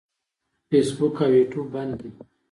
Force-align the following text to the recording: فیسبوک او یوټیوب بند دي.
فیسبوک 0.69 1.17
او 1.25 1.31
یوټیوب 1.39 1.67
بند 1.73 1.93
دي. 2.01 2.09